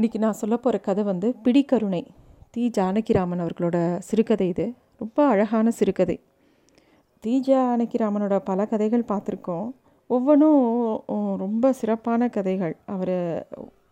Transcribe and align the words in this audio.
இன்றைக்கி 0.00 0.18
நான் 0.18 0.32
சொல்ல 0.32 0.56
போகிற 0.56 0.78
கதை 0.82 1.04
வந்து 1.04 1.34
பிடிக்கருணை 1.44 2.00
தி. 2.50 2.70
ஜானகிராமன் 2.78 3.40
அவர்களோட 3.44 3.76
சிறுகதை 3.98 4.48
இது. 4.48 4.64
ரொம்ப 4.98 5.26
அழகான 5.26 5.70
சிறுகதை. 5.70 6.16
தி. 7.20 7.32
ஜானகிராமனோட 7.46 8.38
பல 8.38 8.66
கதைகள் 8.66 9.04
பார்த்துருக்கோம். 9.08 9.70
ஒவ்வொன்றும் 10.06 11.36
ரொம்ப 11.36 11.72
சிறப்பான 11.72 12.28
கதைகள். 12.28 12.76
அவர் 12.86 13.14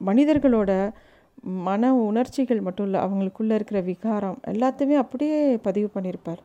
மனிதர்களோட 0.06 0.92
மன 1.68 1.94
உணர்ச்சிகள் 1.94 2.60
மட்டும் 2.60 2.86
இல்லை 2.86 3.00
அவங்களுக்குள்ளே 3.04 3.54
இருக்கிற 3.54 3.80
விகாரம் 3.80 4.38
எல்லாத்தையுமே 4.46 4.96
அப்படியே 4.96 5.56
பதிவு 5.56 5.90
பண்ணியிருப்பார். 5.94 6.42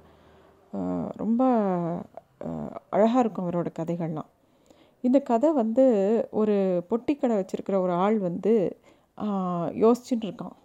ரொம்ப 1.23 1.43
அழகாக 2.89 3.19
இருக்கும் 3.19 3.49
அவரோட 3.49 3.71
கதைகள்லாம். 3.79 4.29
இந்த 5.01 5.19
கதை 5.19 5.51
வந்து 5.51 5.85
ஒரு 6.31 6.85
பொட்டிக்கடை 6.89 7.35
வச்சுருக்கிற 7.41 7.77
ஒரு 7.77 7.91
ஆள் 8.05 8.19
வந்து 8.19 8.53
யோசிச்சுட்டு 9.83 10.25
இருக்கான் 10.27 10.55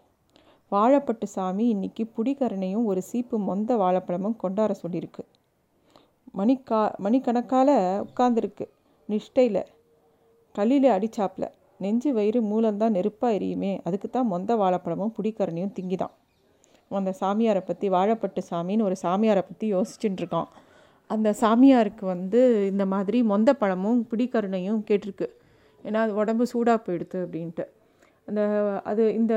வாழைப்பட்டு 0.73 1.27
சாமி 1.35 1.65
இன்றைக்கி 1.75 2.05
புடிகரணையும் 2.17 2.87
ஒரு 2.91 3.01
சீப்பு 3.03 3.37
மொந்த 3.49 3.77
வாழைப்பழமும் 3.77 4.37
கொண்டாட 4.37 4.73
சொல்லியிருக்கு. 4.83 5.23
மணிக்கா 6.39 6.81
மணிக்கணக்கால் 7.05 7.75
உட்காந்துருக்கு 8.07 8.67
நிஷ்டையில் 9.09 9.63
களியில் 10.55 10.89
அடிச்சாப்பில் 10.97 11.53
நெஞ்சு 11.81 12.11
வயிறு 12.13 12.41
மூலம்தான் 12.51 12.95
நெருப்பாக 12.97 13.37
எரியுமே 13.39 13.73
அதுக்கு 13.87 14.09
தான் 14.11 14.31
மொந்த 14.33 14.57
வாழைப்பழமும் 14.57 15.15
புடிக்கரணியும் 15.17 15.75
திங்கிதான். 15.79 16.15
அந்த 16.91 17.13
சாமியாரை 17.21 17.63
பற்றி 17.65 17.87
வாழைப்பட்டு 17.89 18.41
சாமின்னு 18.51 18.87
ஒரு 18.89 18.97
சாமியாரை 19.03 19.43
பற்றி 19.47 19.69
யோசிச்சுட்டு 19.75 20.21
இருக்கான் 20.23 20.51
அந்த 21.11 21.29
சாமியாருக்கு 21.41 22.05
வந்து 22.15 22.41
இந்த 22.73 22.85
மாதிரி 22.93 23.19
மொந்த 23.33 23.51
பழமும் 23.55 24.03
பிடிக்கருணையும் 24.11 24.83
கேட்டிருக்கு. 24.89 25.27
ஏன்னா 25.85 26.01
அது 26.05 26.15
உடம்பு 26.23 26.45
சூடாக 26.53 26.79
போயிடுது 26.87 27.19
அப்படின்ட்டு. 27.25 27.65
அந்த 28.29 28.43
அது 28.91 29.05
இந்த 29.21 29.35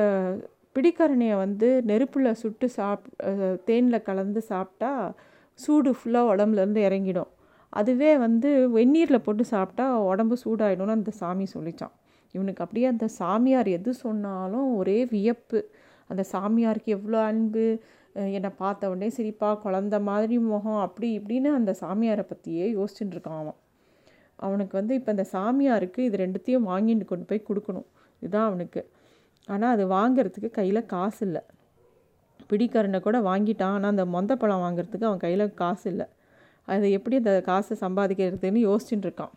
பிடிக்கரணையை 0.75 1.35
வந்து 1.45 1.67
நெருப்பில் 1.89 2.37
சுட்டு 2.41 2.67
சாப் 2.75 3.05
தேனில் 3.67 4.05
கலந்து 4.09 4.41
சாப்பிட்டா 4.51 4.91
சூடு 5.59 5.91
ஃபுல்லாக 5.97 6.31
உடம்புலேருந்து 6.33 6.81
இறங்கிடும். 6.89 7.31
அதுவே 7.73 8.11
வந்து 8.25 8.49
வெந்நீரில் 8.75 9.25
போட்டு 9.25 9.43
சாப்பிட்டா 9.53 9.85
உடம்பு 10.11 10.35
சூடாயிடும்னு 10.43 10.97
அந்த 10.99 11.11
சாமி 11.21 11.45
சொல்லிச்சான். 11.55 11.95
இவனுக்கு 12.35 12.63
அப்படியே 12.65 12.87
அந்த 12.93 13.05
சாமியார் 13.19 13.69
எது 13.77 13.91
சொன்னாலும் 14.05 14.67
ஒரே 14.79 14.97
வியப்பு. 15.13 15.59
அந்த 16.09 16.23
சாமியாருக்கு 16.33 16.89
எவ்வளோ 16.97 17.19
அன்பு 17.31 17.65
என்னை 18.37 18.51
பார்த்த 18.61 18.89
உடனே 18.91 19.09
சிரிப்பா 19.17 19.49
குழந்த 19.63 19.95
மாதிரி 20.09 20.35
முகம் 20.51 20.81
அப்படி 20.85 21.07
இப்படின்னு 21.19 21.49
அந்த 21.59 21.71
சாமியாரை 21.81 22.23
பற்றியே 22.29 22.65
யோசிச்சுட்டு 22.77 23.15
இருக்கான் 23.15 23.41
அவன். 23.43 23.57
அவனுக்கு 24.45 24.73
வந்து 24.79 24.93
இப்போ 24.99 25.11
இந்த 25.15 25.25
சாமியாருக்கு 25.35 26.01
இது 26.07 26.17
ரெண்டுத்தையும் 26.25 26.67
வாங்கிட்டு 26.71 27.05
கொண்டு 27.11 27.25
போய் 27.31 27.47
கொடுக்கணும். 27.49 27.87
இதுதான் 28.21 28.47
அவனுக்கு. 28.49 28.81
ஆனால் 29.49 29.73
அது 29.75 29.83
வாங்கிறதுக்கு 29.97 30.49
கையில் 30.59 30.89
காசு 30.95 31.21
இல்லை. 31.27 31.41
பிடிக்கரனை 32.49 32.99
கூட 33.07 33.17
வாங்கிட்டான். 33.29 33.75
ஆனால் 33.77 33.93
அந்த 33.93 34.05
மொந்த 34.15 34.35
பழம் 34.41 34.63
வாங்கிறதுக்கு 34.65 35.09
அவன் 35.09 35.25
கையில் 35.25 35.45
காசு 35.63 35.85
இல்லை. 35.91 36.07
அதை 36.67 36.87
எப்படி 36.97 37.15
அந்த 37.21 37.33
காசை 37.49 37.75
சம்பாதிக்கிறதுன்னு 37.83 38.61
யோசிச்சுட்டு 38.69 39.07
இருக்கான் 39.07 39.35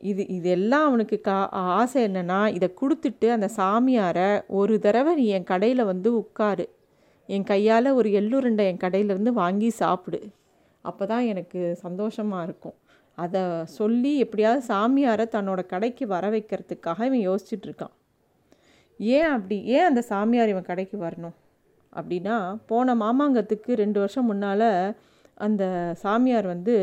இது 0.00 0.22
இதெல்லாம் 0.36 0.84
அவனுக்கு 0.88 1.16
கா 1.28 1.36
ஆசை 1.78 2.00
என்னென்னா 2.08 2.40
இதை 2.56 2.68
கொடுத்துட்டு 2.80 3.28
அந்த 3.36 3.46
சாமியாரை 3.56 4.26
ஒரு 4.58 4.74
தடவை 4.84 5.12
நீ 5.20 5.24
என் 5.36 5.48
கடையில் 5.52 5.88
வந்து 5.90 6.10
உட்காரு. 6.22 6.66
என் 7.28 7.48
கையால் 7.52 7.96
ஒரு 8.00 8.08
எள்ளுருண்டை 8.20 8.64
என் 8.70 8.82
கடையிலேருந்து 8.84 9.32
வாங்கி 9.42 9.70
சாப்பிடு. 9.80 10.20
அப்போ 10.84 11.04
தான் 11.06 11.24
எனக்கு 11.32 11.60
சந்தோஷமாக 11.84 12.44
இருக்கும். 12.48 12.76
அதை 13.24 13.42
சொல்லி 13.78 14.12
எப்படியாவது 14.24 14.62
சாமியாரை 14.70 15.24
தன்னோட 15.36 15.60
கடைக்கு 15.72 16.04
வர 16.14 16.24
வைக்கிறதுக்காக 16.34 16.98
இவன் 17.08 17.24
யோசிச்சுட்ருக்கான். 17.28 17.94
ஏன் 19.00 19.30
அப்படி 19.36 19.56
ஏன் 19.76 19.88
அந்த 19.90 20.00
சாமியார் 20.10 20.52
இவன் 20.52 20.68
கடைக்கு 20.70 20.96
வரணும்? 21.06 21.36
அப்படின்னா 21.92 22.36
போன 22.70 22.94
மாமாங்கத்துக்கு 23.02 23.70
ரெண்டு 23.82 23.98
வருஷம் 24.02 24.28
முன்னால் 24.30 24.70
அந்த 25.46 25.64
சாமியார் 26.02 26.46
வந்து 26.54 26.76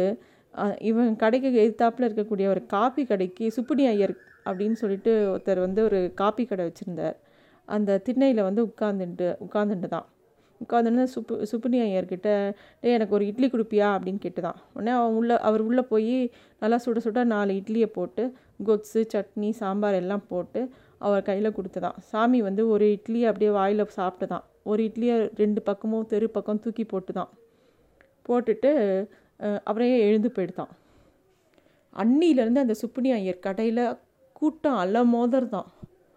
இவன் 0.90 1.12
கடைக்கு 1.23 1.50
எதிர்த்தாப்பில் 1.63 2.07
இருக்கக்கூடிய 2.07 2.46
ஒரு 2.53 2.62
காப்பி 2.75 3.03
கடைக்கு 3.06 3.46
சுப்பினி 3.57 3.85
ஐயர் 3.94 4.16
அப்படின்னு 4.47 4.78
சொல்லிட்டு 4.81 5.13
ஒருத்தர் 5.34 5.66
வந்து 5.67 5.81
ஒரு 5.84 6.00
காப்பி 6.22 6.44
கடை 6.46 6.63
வச்சுருந்தார். 6.67 7.17
அந்த 7.67 8.00
திண்ணையில் 8.07 8.47
வந்து 8.47 8.62
உட்காந்துட்டு 8.69 9.28
உட்காந்துட்டு 9.46 9.88
தான் 9.96 10.07
உட்காந்துருந்து 10.63 11.05
சுப்பு 11.13 11.33
சுப்பினி 11.51 11.77
ஐயர்கிட்ட 11.85 12.29
டே 12.81 12.91
எனக்கு 12.97 13.16
ஒரு 13.17 13.25
இட்லி 13.31 13.47
கொடுப்பியா? 13.49 13.88
அப்படின்னு 13.95 14.21
கேட்டுதான். 14.25 14.59
உடனே 14.75 14.91
அவன் 14.99 15.16
உள்ளே 15.19 15.35
அவர் 15.47 15.63
உள்ளே 15.67 15.83
போய் 15.91 16.16
நல்லா 16.61 16.77
சுட 16.85 16.99
சுட 17.05 17.23
நாலு 17.33 17.53
இட்லியை 17.61 17.89
போட்டு 17.97 18.23
கொத்ஸு 18.67 19.01
சட்னி 19.13 19.49
சாம்பார் 19.61 19.99
எல்லாம் 20.01 20.25
போட்டு 20.31 20.61
அவர் 21.05 21.27
கையில் 21.29 21.55
கொடுத்ததான். 21.57 21.97
சாமி 22.11 22.39
வந்து 22.47 22.63
ஒரு 22.73 22.85
இட்லி 22.91 23.21
அப்படியே 23.29 23.51
வாயில் 23.59 23.93
சாப்பிட்டு 23.97 24.27
தான் 24.33 24.45
ஒரு 24.71 24.81
இட்லியை 24.83 25.17
ரெண்டு 25.41 25.61
பக்கமும் 25.61 26.09
தெரு 26.13 26.27
பக்கம் 26.38 26.63
தூக்கி 26.63 26.85
போட்டு 26.93 27.13
தான் 27.13 27.31
போட்டுட்டு 28.27 28.72
அவரையே 29.69 29.97
எழுந்து 30.07 30.29
போயிடுதான். 30.35 30.73
அன்னியிலேருந்து 31.93 32.63
அந்த 32.66 32.75
சுப்பினி 32.81 33.09
ஐயர் 33.19 33.45
கடையில் 33.45 33.83
கூட்டம் 34.39 34.79
அல்ல 34.83 35.03
மோதர் 35.13 35.53
தான் 35.55 35.67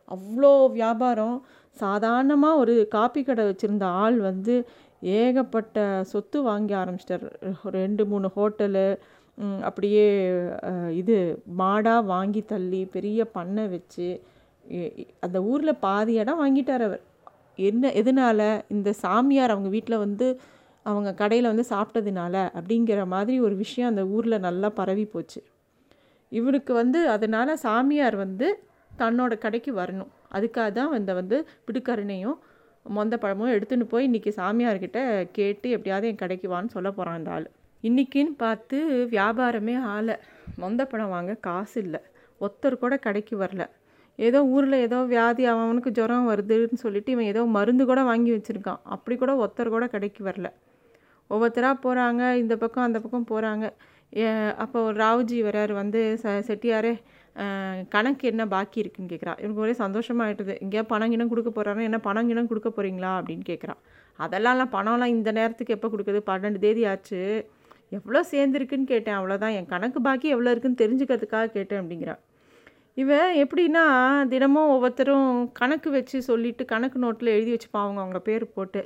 அவ்வளோ 0.08 0.52
வியாபாரம். 0.72 1.36
சாதாரணமாக 1.76 2.60
ஒரு 2.62 2.74
காப்பி 2.96 3.20
கடை 3.22 3.44
வச்சுருந்த 3.48 3.86
ஆள் 4.02 4.18
வந்து 4.30 4.54
ஏகப்பட்ட 5.18 5.78
சொத்து 6.12 6.38
வாங்கி 6.48 6.74
ஆரம்பிச்சிட்டார். 6.74 7.26
ரெண்டு 7.78 8.02
மூணு 8.12 8.28
ஹோட்டலு 8.36 8.86
அப்படியே 9.68 10.06
இது 11.00 11.16
மாடாக 11.60 12.08
வாங்கி 12.12 12.42
தள்ளி 12.52 12.80
பெரிய 12.94 13.24
பண்ணை 13.36 13.64
வச்சு 13.74 14.08
அந்த 15.24 15.38
ஊரில் 15.50 15.80
பாதி 15.84 16.14
இடம் 16.22 16.40
வாங்கிட்டார் 16.42 16.84
அவர். 16.88 17.02
என்ன 17.68 17.92
எதனால்? 18.00 18.48
இந்த 18.74 18.88
சாமியார் 19.04 19.54
அவங்க 19.54 19.70
வீட்டில் 19.76 20.02
வந்து 20.04 20.26
அவங்க 20.86 21.10
கடையில் 21.20 21.50
வந்து 21.50 21.64
சாப்பிட்டதுனால 21.70 22.34
அப்படிங்கிற 22.58 23.00
மாதிரி 23.14 23.36
ஒரு 23.46 23.54
விஷயம் 23.62 23.90
அந்த 23.92 24.02
ஊரில் 24.16 24.44
நல்லா 24.46 24.68
பரவி 24.78 25.06
போச்சு. 25.14 25.40
இவனுக்கு 26.32 26.72
வந்து 26.82 27.00
அதனால் 27.14 27.60
சாமியார் 27.66 28.16
வந்து 28.24 28.46
தன்னோட 29.00 29.32
கடைக்கு 29.44 29.72
வரணும். 29.80 30.12
அதுக்காக 30.30 30.70
தான் 30.72 30.96
இந்த 31.00 31.12
வந்து 31.20 31.36
பிடுக்கருணையும் 31.66 32.38
மொந்த 32.86 33.14
பழமும் 33.18 33.54
எடுத்துன்னு 33.54 33.86
போய் 33.92 34.06
இன்றைக்கி 34.08 34.30
சாமியார்கிட்ட 34.36 34.98
கேட்டு 35.32 35.68
எப்படியாவது 35.70 36.08
என் 36.10 36.22
கடைக்கு 36.22 36.48
வான்னு 36.52 36.74
சொல்ல 36.76 36.88
போகிறான் 36.90 37.18
இந்த 37.20 37.30
ஆள். 37.30 37.46
இன்றைக்கின்னு 37.84 38.34
பார்த்து 38.44 38.78
வியாபாரமே 39.12 39.74
ஆலை 39.94 40.14
மொந்த 40.56 40.82
பழம் 40.84 41.12
வாங்க 41.14 41.32
காசு 41.46 41.76
இல்லை. 41.84 42.00
ஒருத்தர் 42.40 42.82
கூட 42.84 42.94
கடைக்கு 43.06 43.34
வரல. 43.38 43.62
ஏதோ 44.18 44.38
ஊரில் 44.54 44.76
ஏதோ 44.86 44.98
வியாதி 45.12 45.42
அவனுக்கு 45.52 45.90
ஜுரம் 45.90 46.30
வருதுன்னு 46.30 46.80
சொல்லிட்டு 46.84 47.12
இவன் 47.14 47.30
ஏதோ 47.32 47.42
மருந்து 47.56 47.84
கூட 47.84 48.00
வாங்கி 48.02 48.30
வச்சுருக்கான். 48.36 48.80
அப்படி 48.94 49.16
கூட 49.16 49.32
ஒருத்தர் 49.42 49.74
கூட 49.76 49.86
கடைக்கு 49.94 50.22
வரல. 50.30 50.48
ஒவ்வொருத்தராக 51.30 51.76
போகிறாங்க 51.84 52.22
இந்த 52.42 52.54
பக்கம் 52.56 52.86
அந்த 52.86 52.98
பக்கம் 53.00 53.30
போகிறாங்க 53.32 53.64
அப்போ 54.64 54.78
ராவுஜி 55.00 55.38
வரார் 55.46 55.72
வந்து 55.80 56.00
ச 56.22 56.34
செட்டியாரே 56.48 56.92
கணக்கு 57.88 58.24
என்ன 58.32 58.46
பாக்கி 58.46 58.78
இருக்குன்னு 58.82 59.10
கேட்குறா 59.12 59.34
இவனுக்கு 59.40 59.64
ஒரே 59.66 59.74
சந்தோஷமாகிட்டது 59.84 60.54
எங்கேயா 60.64 60.84
பணம் 60.92 61.12
கிணம் 61.12 61.30
கொடுக்க 61.32 61.50
போகிறாரு 61.56 61.82
என்ன 61.88 61.98
பணம் 62.08 62.28
கிணம் 62.30 62.50
கொடுக்க 62.50 62.68
போகிறீங்களா 62.68 63.12
அப்படின்னு 63.18 63.44
கேட்குறான் 63.50 63.80
அதெல்லாம்லாம் 64.18 64.72
பணம்லாம் 64.76 65.14
இந்த 65.16 65.30
நேரத்துக்கு 65.32 65.74
எப்போ 65.76 65.88
கொடுக்குது? 65.88 66.20
பன்னெண்டு 66.30 66.58
தேதி 66.64 66.82
ஆச்சு. 66.92 67.20
எவ்வளோ 67.96 68.20
சேர்ந்துருக்குன்னு 68.32 68.88
கேட்டேன் 68.92 69.16
அவ்வளோதான் 69.18 69.54
என் 69.58 69.70
கணக்கு 69.74 70.00
பாக்கி 70.00 70.28
எவ்வளோ 70.34 70.50
இருக்குன்னு 70.50 70.80
தெரிஞ்சுக்கிறதுக்காக 70.82 71.52
கேட்டேன் 71.56 71.80
அப்படிங்கிறா. 71.82 72.14
இவன் 73.02 73.32
எப்படின்னா 73.42 73.84
தினமும் 74.32 74.70
ஒவ்வொருத்தரும் 74.74 75.28
கணக்கு 75.52 75.88
வச்சு 75.90 76.18
சொல்லிவிட்டு 76.22 76.64
கணக்கு 76.64 76.98
நோட்டில் 77.04 77.34
எழுதி 77.36 77.50
வச்சுப்பான் 77.54 77.84
அவங்க 77.86 78.00
அவங்க 78.04 78.20
பேர் 78.28 78.44
போட்டு. 78.56 78.82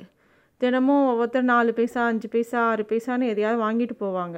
தினமும் 0.61 1.05
ஒவ்வொருத்தர் 1.11 1.51
நாலு 1.53 1.71
பைசா 1.73 2.01
அஞ்சு 2.11 2.27
பைசா 2.33 2.59
ஆறு 2.71 2.83
பைசான்னு 2.91 3.31
எதையாவது 3.33 3.59
வாங்கிட்டு 3.65 3.95
போவாங்க. 4.05 4.37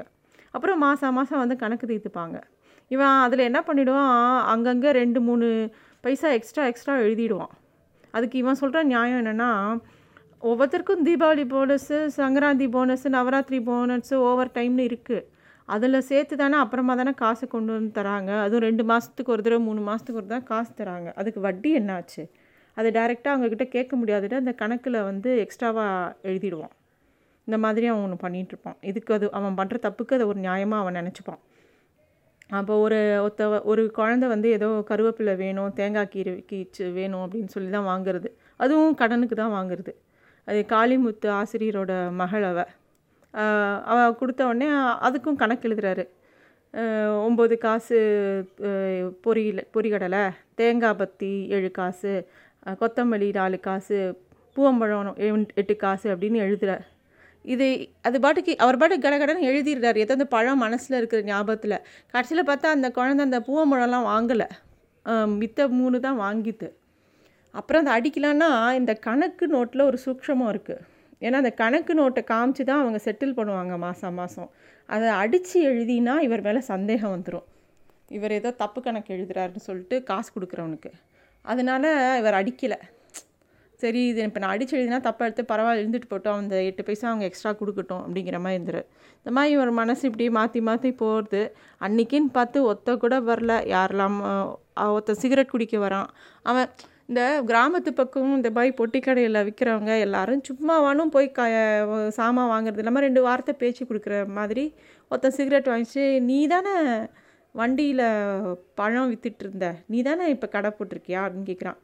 அப்புறம் 0.51 0.79
மாதம் 0.85 1.17
மாதம் 1.19 1.41
வந்து 1.43 1.55
கணக்கு 1.63 1.85
தீர்த்துப்பாங்க. 1.87 2.37
இவன் 2.94 3.13
அதில் 3.25 3.47
என்ன 3.50 3.59
பண்ணிவிடுவான் 3.68 4.16
அங்கங்கே 4.53 4.90
ரெண்டு 5.01 5.19
மூணு 5.28 5.47
பைசா 6.06 6.29
எக்ஸ்ட்ரா 6.38 6.63
எக்ஸ்ட்ரா 6.72 6.96
எழுதிடுவான். 7.06 7.54
அதுக்கு 8.15 8.38
இவன் 8.42 8.59
சொல்கிற 8.62 8.83
நியாயம் 8.94 9.19
என்னென்னா 9.21 9.51
ஒவ்வொருத்தருக்கும் 10.50 11.06
Deepavali 11.07 11.45
bonus 11.54 11.98
Sankranti 12.18 12.65
bonus 12.75 13.07
Navaratri 13.15 13.59
bonus 13.69 14.15
over 14.30 14.56
டைம்னு 14.57 14.83
இருக்குது 14.89 15.25
அதில் 15.74 16.06
சேர்த்து 16.09 16.36
தானே 16.42 16.57
அப்புறமா 16.63 16.94
தானே 17.00 17.13
காசு 17.21 17.45
கொண்டு 17.54 17.71
வந்து 17.75 17.92
தராங்க. 18.00 18.31
அதுவும் 18.45 18.65
ரெண்டு 18.68 18.83
மாதத்துக்கு 18.89 19.33
ஒரு 19.36 19.44
தடவை 19.45 19.62
மூணு 19.68 19.81
மாதத்துக்கு 19.88 20.21
ஒரு 20.21 20.30
தான் 20.33 20.45
காசு 20.51 20.71
தராங்க. 20.81 21.09
அதுக்கு 21.19 21.39
வட்டி 21.48 21.69
என்னாச்சு? 21.80 22.24
அதை 22.77 22.89
டைரெக்டாக 22.98 23.33
அவங்கக்கிட்ட 23.33 23.65
கேட்க 23.75 23.94
முடியாதுட்டு 24.01 24.38
அந்த 24.42 24.54
கணக்கில் 24.62 25.00
வந்து 25.09 25.30
எக்ஸ்ட்ராவாக 25.45 26.13
எழுதிடுவான். 26.30 26.74
இந்த 27.48 27.57
மாதிரி 27.65 27.86
அவன் 27.92 28.04
ஒன்று 28.06 28.24
பண்ணிகிட்ருப்பான் 28.25 28.77
இதுக்கு 28.89 29.12
அது 29.18 29.25
அவன் 29.39 29.57
பண்ணுற 29.59 29.80
தப்புக்கு 29.88 30.18
அதை 30.18 30.27
ஒரு 30.31 30.39
நியாயமாக 30.48 30.83
அவன் 30.83 30.98
நினச்சிப்பான். 31.01 31.42
அப்போ 32.50 32.74
ஒரு 32.86 32.97
ஒத்த 33.27 33.47
ஒரு 33.71 33.83
குழந்த 33.97 34.25
வந்து 34.33 34.47
ஏதோ 34.57 34.68
கருவேப்பிலை 34.89 35.33
வேணும் 35.44 35.71
தேங்காய் 35.80 36.12
கீரை 36.13 36.33
கீச்சு 36.51 36.86
வேணும் 36.97 37.24
அப்படின்னு 37.25 37.53
சொல்லி 37.56 37.69
தான் 37.69 37.89
வாங்குறது. 37.92 38.30
அதுவும் 38.63 38.97
கடனுக்கு 39.01 39.36
தான் 39.36 39.56
வாங்குறது. 39.57 39.92
அது 40.47 40.59
காளிமுத்து 40.74 41.27
ஆசிரியரோட 41.39 41.94
மகள் 42.21 42.45
அவ. 42.51 42.59
அவள் 43.92 44.18
கொடுத்த 44.19 44.42
உடனே 44.50 44.68
அதுக்கும் 45.07 45.39
கணக்கு 45.42 45.68
எழுதுறாரு. 45.69 46.06
ஒம்பது 47.27 47.56
காசு 47.65 47.97
பொரியல 49.25 49.62
பொரிகடலை 49.75 50.24
தேங்காய் 50.59 51.00
பத்தி 51.01 51.31
ஏழு 51.57 51.69
காசு 51.80 52.12
கொத்தமல்லி 52.81 53.30
நாலு 53.39 53.57
காசு 53.68 53.97
பூவம்பழம் 54.56 55.18
எட்டு 55.62 55.75
காசு 55.86 56.07
அப்படின்னு 56.13 56.44
எழுதுகிறார் 56.45 56.86
இது 57.53 57.65
அது 58.07 58.18
பாட்டுக்கு 58.25 58.53
அவர் 58.63 58.80
பாட்டுக்கு 58.81 59.06
கடகடன்னு 59.07 59.47
எழுதிடுறாரு. 59.50 59.97
ஏதோ 60.03 60.13
அந்த 60.18 60.27
பழம் 60.36 60.63
மனசில் 60.65 60.97
இருக்கிற 61.00 61.21
ஞாபகத்தில். 61.30 61.77
கடைசியில் 62.13 62.47
பார்த்தா 62.50 62.74
அந்த 62.77 62.88
குழந்தை 62.97 63.24
அந்த 63.27 63.39
பூவம்பழம்லாம் 63.47 64.09
வாங்கலை. 64.12 64.47
மித்த 65.42 65.68
மூணு 65.80 65.97
தான் 66.06 66.19
வாங்கித்து 66.25 66.68
அப்புறம் 67.53 67.81
அதை 67.83 67.92
அடிக்கலான்னா 67.97 68.50
இந்த 68.80 68.94
கணக்கு 69.07 69.45
நோட்டில் 69.56 69.88
ஒரு 69.89 69.97
சூக்ஷமாக 70.06 70.53
இருக்குது 70.53 70.83
ஏன்னா 71.25 71.38
அந்த 71.42 71.51
கணக்கு 71.62 71.94
நோட்டை 72.00 72.21
காமிச்சு 72.31 72.63
தான் 72.69 72.81
அவங்க 72.83 73.00
செட்டில் 73.06 73.38
பண்ணுவாங்க 73.38 73.75
மாதம் 73.83 74.18
மாதம் 74.21 74.50
அதை 74.89 75.09
அடித்து 75.21 75.59
எழுதினா 75.69 76.15
இவர் 76.27 76.44
மேலே 76.47 76.62
சந்தேகம் 76.71 77.13
வந்துடும் 77.15 77.45
இவர் 78.18 78.33
ஏதோ 78.39 78.50
தப்பு 78.63 78.80
கணக்கு 78.88 79.13
எழுதுறாருன்னு 79.15 79.68
சொல்லிட்டு 79.69 79.95
காசு 80.09 80.30
கொடுக்குறவனுக்கு. 80.36 80.92
அதனால 81.45 81.86
இவர் 82.19 82.38
அடிக்கலை. 82.39 82.80
சரி 83.85 84.01
இது 84.11 84.21
இப்போ 84.29 84.41
நான் 84.43 84.53
அடிச்சு 84.55 84.75
எழுதினா 84.79 84.99
தப்பாக 85.07 85.27
எடுத்து 85.29 85.43
பரவாயில்ல 85.51 85.83
இருந்துட்டு 85.83 86.09
போட்டோம். 86.13 86.39
அந்த 86.41 86.55
எட்டு 86.69 86.85
பைசா 86.87 87.05
அவங்க 87.11 87.25
எக்ஸ்ட்ரா 87.29 87.51
கொடுக்கட்டும் 87.61 88.03
அப்படிங்கிற 88.05 88.39
மாதிரி 88.45 88.57
இருந்துரு. 88.59 88.81
இந்த 89.19 89.31
மாதிரி 89.37 89.53
இவர் 89.55 89.71
மனசு 89.81 90.03
இப்படி 90.09 90.25
மாற்றி 90.39 90.59
மாற்றி 90.69 90.89
போகிறது 91.03 91.41
அன்னைக்குன்னு 91.85 92.31
பார்த்து 92.37 92.67
ஒத்த 92.71 92.97
கூட 93.05 93.15
வரல. 93.29 93.53
யாரெல்லாம் 93.75 94.17
ஒத்த 94.25 94.93
ஒருத்தன் 94.93 95.21
சிகரெட் 95.23 95.53
குடிக்க 95.53 95.77
வரான். 95.85 96.09
அவன் 96.49 96.69
இந்த 97.09 97.23
கிராமத்து 97.49 97.89
பக்கம் 97.97 98.31
இந்த 98.37 98.49
மாதிரி 98.55 98.71
பொட்டி 98.79 98.99
கடையில் 99.07 99.43
விற்கிறவங்க 99.47 99.91
எல்லாரும் 100.05 100.41
சும்மாவானும் 100.47 101.11
போய் 101.15 101.27
க 101.37 101.41
சாமான் 102.17 102.49
வாங்குறது 102.53 102.81
இல்லாமல் 102.83 103.05
ரெண்டு 103.07 103.21
வாரத்தை 103.27 103.53
பேச்சு 103.61 103.83
கொடுக்குற 103.89 104.15
மாதிரி 104.37 104.63
ஒருத்தன் 105.11 105.37
சிகரெட் 105.37 105.71
வாங்கிச்சு. 105.71 106.05
நீ 106.29 106.39
தானே 106.53 106.73
வண்டியில் 107.55 108.05
பழம் 108.79 109.11
வித்துட்டு 109.11 109.43
இருந்த? 109.45 109.67
நீ 109.91 109.99
தானே 110.09 110.25
இப்போ 110.35 110.47
கடை 110.55 110.71
போட்டிருக்கியா? 110.77 111.21
அப்படின்னு 111.25 111.49
கேட்குறான் 111.51 111.79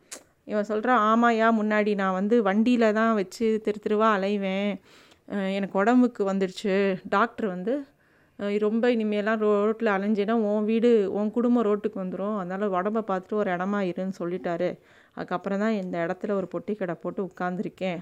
இவன் 0.47 0.69
சொல்கிறான் 0.71 1.03
ஆமாயா 1.11 1.47
முன்னாடி 1.59 1.91
நான் 2.01 2.17
வந்து 2.19 2.35
வண்டியில் 2.47 2.95
தான் 2.99 3.13
வச்சு 3.19 3.47
திரு 3.65 3.79
திருவா 3.85 4.07
அலைவேன். 4.17 4.71
எனக்கு 5.57 5.75
உடம்புக்கு 5.81 6.21
வந்துடுச்சு 6.31 6.75
டாக்டர் 7.15 7.47
வந்து 7.55 7.73
ரொம்ப 8.63 8.85
இனிமேலாம் 8.95 9.41
ரோட்டில் 9.45 9.91
அலைஞ்சேன்னா 9.95 10.35
உன் 10.51 10.67
வீடு 10.69 10.89
உன் 11.17 11.33
குடும்பம் 11.35 11.65
ரோட்டுக்கு 11.67 11.97
வந்துடும் 12.03 12.37
அதனால் 12.41 12.73
உடம்ப 12.77 13.03
பார்த்துட்டு 13.09 13.41
ஒரு 13.41 13.49
இடமா 13.55 13.79
இருன்னு 13.91 14.15
சொல்லிட்டாரு. 14.21 14.69
அதுக்கப்புறம் 15.15 15.61
தான் 15.63 15.77
இந்த 15.81 15.95
இடத்துல 16.05 16.33
ஒரு 16.39 16.47
பொட்டி 16.53 16.73
கடை 16.75 16.95
போட்டு 17.03 17.21
உட்காந்துருக்கேன் 17.29 17.99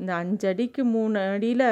இந்த 0.00 0.12
அஞ்சடிக்கு 0.22 0.82
மூணு 0.94 1.18
அடியில் 1.34 1.68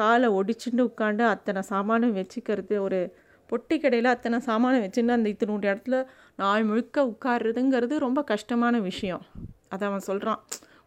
காலை 0.00 0.28
ஒடிச்சுட்டு 0.38 0.82
உட்காந்து 0.90 1.24
அத்தனை 1.34 1.60
சாமானும் 1.72 2.16
வச்சுக்கிறது 2.18 2.74
ஒரு 2.86 3.00
பொட்டி 3.50 3.76
கடையில் 3.82 4.08
அத்தனை 4.14 4.38
சாமானை 4.48 4.78
வச்சுன்னு 4.84 5.16
அந்த 5.16 5.28
இத்தினூண்டு 5.32 5.68
இடத்துல 5.70 5.98
நாள் 6.42 6.66
முழுக்க 6.70 7.04
உட்காருறதுங்கிறது 7.12 7.94
ரொம்ப 8.06 8.20
கஷ்டமான 8.32 8.74
விஷயம். 8.90 9.24
அதை 9.74 9.84
அவன் 9.88 10.06
சொல்கிறான் 10.08 10.40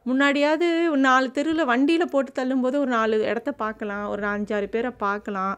முன்னாடியாவது 0.06 0.68
ஒரு 0.94 1.01
நாலு 1.10 1.27
தெருவில் 1.36 1.69
வண்டியில் 1.71 2.12
போட்டு 2.13 2.31
தள்ளும்போது 2.39 2.75
ஒரு 2.83 2.92
நாலு 2.98 3.18
இடத்த 3.31 3.51
பார்க்கலாம் 3.63 4.06
ஒரு 4.13 4.24
அஞ்சாறு 4.31 4.68
பேரை 4.74 4.92
பார்க்கலாம். 5.06 5.56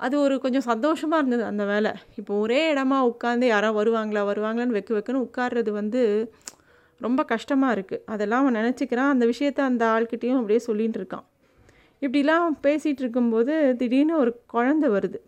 அது 0.00 0.14
ஒரு 0.24 0.34
கொஞ்சம் 0.44 0.66
சந்தோஷமாக 0.68 1.20
இருந்தது 1.22 1.44
அந்த 1.48 1.64
வேலை. 1.72 1.90
இப்போ 2.20 2.32
ஒரே 2.44 2.60
இடமா 2.74 2.98
உட்காந்து 3.10 3.46
யாரோ 3.54 3.68
வருவாங்களா 3.80 4.22
வருவாங்களான்னு 4.30 4.76
வெக்கு 4.76 4.94
வெக்குன்னு 4.96 5.24
உட்கார்றது 5.26 5.72
வந்து 5.80 6.00
ரொம்ப 7.00 7.20
கஷ்டமாக 7.32 7.74
இருக்குது 7.76 8.02
அதெல்லாம் 8.14 8.42
அவன் 8.44 8.58
நினச்சிக்கிறான். 8.60 9.12
அந்த 9.14 9.24
விஷயத்த 9.32 9.60
அந்த 9.70 9.84
ஆள்கிட்டேயும் 9.94 10.40
அப்படியே 10.40 10.60
சொல்லிகிட்டு 10.68 10.98
இருக்கான். 11.00 11.26
இப்படிலாம் 12.02 12.56
பேசிகிட்டு 12.66 13.02
இருக்கும்போது 13.04 13.54
திடீர்னு 13.80 14.14
ஒரு 14.22 14.32
குழந்த 14.54 14.86
வருது. 14.96 15.18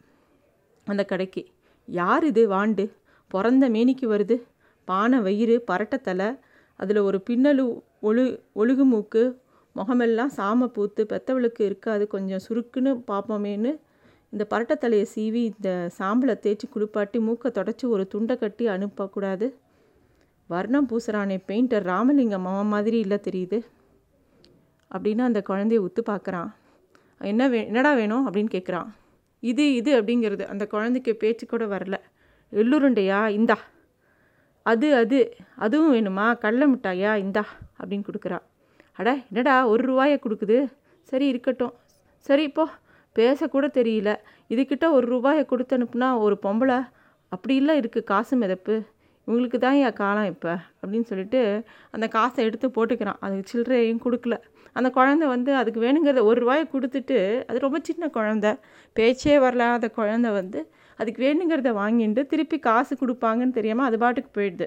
அந்த 0.85 1.05
கடைக்கு. 1.05 1.47
யார் 1.87 2.25
இது? 2.25 2.49
வாண்டு. 2.49 2.91
பிறந்த 3.29 3.69
மேனிக்கு 3.69 4.07
வருது. 4.07 4.43
பானை 4.85 5.19
வயிறு 5.21 5.65
பரட்டத்தலை 5.71 6.39
அதில் 6.77 6.97
ஒரு 6.97 7.23
பின்னலு 7.31 7.83
ஒழு 8.03 8.41
ஒழுகு 8.57 8.85
மூக்கு. 8.85 9.41
முகமெல்லாம் 9.73 10.31
சாம 10.37 10.67
பூத்து 10.67 11.07
பெத்தவளுக்கு 11.09 11.61
இருக்காது. 11.61 12.07
கொஞ்சம் 12.07 12.41
சுருக்குன்னு 12.49 13.03
பார்ப்போமேன்னு 13.07 13.81
இந்த 14.31 14.47
பரட்டத்தலையை 14.51 15.07
சீவி 15.15 15.43
இந்த 15.55 15.91
சாம்பலை 15.99 16.35
தேய்ச்சி 16.45 16.69
குளிப்பாட்டி 16.71 17.21
மூக்கை 17.21 17.51
தொடச்சி 17.55 17.89
ஒரு 17.89 18.07
துண்டை 18.07 18.37
கட்டி 18.37 18.67
அனுப்பக்கூடாது 18.67 19.55
வர்ணம் 20.47 20.89
பூசுகிறானே 20.89 21.37
பெயிண்டர் 21.49 21.83
ராமலிங்கம் 21.83 22.47
அவன் 22.47 22.67
மாதிரி 22.67 22.99
இல்லை 22.99 23.19
தெரியுது. 23.23 23.61
அப்படின்னு 24.91 25.19
அந்த 25.19 25.43
குழந்தைய 25.49 25.87
உத்து 25.87 26.03
பார்க்குறான். 26.07 26.51
என்ன 27.19 27.49
வே 27.49 27.67
என்னடா 27.67 27.95
வேணும்? 27.95 28.33
அப்படின்னு 28.33 28.53
கேட்குறான் 28.55 28.89
இது 29.51 29.65
இது 29.75 29.91
அப்படிங்கிறது. 30.01 30.45
அந்த 30.47 30.65
குழந்தைக்கு 30.67 31.13
பேச்சு 31.15 31.45
கூட 31.47 31.65
வரல. 31.67 31.97
எள்ளுருண்டையா? 32.53 33.21
இந்தா. 33.29 33.57
அது 34.67 34.95
அது. 34.95 35.19
அதுவும் 35.57 35.93
வேணுமா? 35.95 36.27
கடல 36.45 36.65
மிட்டாயா? 36.75 37.13
இந்தா 37.17 37.45
அப்படின்னு 37.81 38.05
கொடுக்குறா. 38.09 38.39
அட 38.93 39.09
என்னடா? 39.33 39.67
ஒரு 39.67 39.83
ரூபாயை 39.87 40.17
கொடுக்குது? 40.23 40.59
சரி 41.03 41.27
இருக்கட்டும். 41.29 41.75
சரி 42.27 42.43
இப்போ 42.43 42.65
பேசக்கூட 43.17 43.67
தெரியல. 43.81 44.11
இதுக்கிட்ட 44.49 44.91
ஒரு 44.91 45.07
ரூபாயை 45.07 45.45
கொடுத்து 45.45 45.75
அனுப்புனா 45.79 46.19
ஒரு 46.19 46.37
பொம்பளை 46.43 46.79
அப்படிலாம் 47.33 47.81
இருக்குது 47.81 48.05
காசு 48.05 48.35
மிதப்பு. 48.39 48.77
இவங்களுக்கு 49.27 49.59
தான் 49.59 49.77
என் 49.85 49.93
காலம் 49.93 50.27
இப்போ? 50.27 50.53
அப்படின்னு 50.81 51.07
சொல்லிட்டு 51.11 51.41
அந்த 51.91 52.07
காசை 52.09 52.45
எடுத்து 52.45 52.69
போட்டுக்கிறான். 52.69 53.21
அதுக்கு 53.21 53.45
சில்லறையும் 53.51 54.03
கொடுக்கல. 54.05 54.37
அந்த 54.77 54.89
குழந்தை 54.99 55.27
வந்து 55.35 55.51
அதுக்கு 55.61 55.81
வேணுங்கிறத 55.87 56.23
ஒரு 56.31 56.39
ரூபாயை 56.45 56.65
கொடுத்துட்டு 56.75 57.19
அது 57.49 57.65
ரொம்ப 57.67 57.79
சின்ன 57.89 58.09
குழந்தை. 58.17 58.53
பேச்சே 58.97 59.37
வரலாத 59.45 59.91
குழந்தை 59.99 60.31
வந்து 60.41 60.61
அதுக்கு 60.99 61.21
வேணுங்கிறத 61.27 61.71
வாங்கிட்டு 61.83 62.23
திருப்பி 62.33 62.59
காசு 62.69 62.95
கொடுப்பாங்கன்னு 63.03 63.59
தெரியாமல் 63.59 63.89
அது 63.89 63.99
பாட்டுக்கு 64.05 64.31
போயிடுது. 64.39 64.67